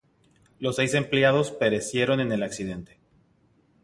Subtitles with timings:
[0.57, 2.97] Los seis empleados perecieron en el accidente.